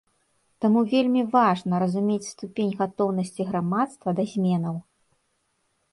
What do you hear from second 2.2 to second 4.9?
ступень гатоўнасці грамадства да зменаў.